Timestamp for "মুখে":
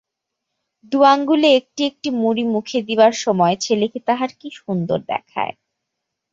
2.53-2.79